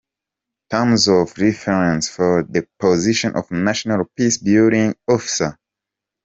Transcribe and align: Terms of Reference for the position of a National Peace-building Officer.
Terms 0.71 1.07
of 1.09 1.37
Reference 1.37 2.09
for 2.09 2.41
the 2.41 2.67
position 2.79 3.35
of 3.35 3.51
a 3.51 3.55
National 3.55 4.07
Peace-building 4.17 4.95
Officer. 5.07 5.55